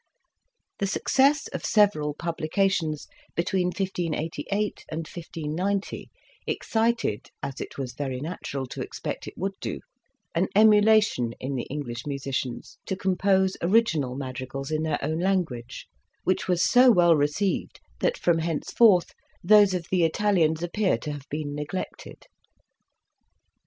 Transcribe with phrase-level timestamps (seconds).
[0.79, 6.09] The success of several publications between 1588 and 1590,
[6.47, 9.79] excited, as it was very natural to expect it would do,
[10.33, 15.85] an emulation in the English musicians to compose original mad rigals in their own language,
[16.23, 19.13] which were so well received, that from henceforth
[19.43, 22.25] those of the Italians appear to have been neglected.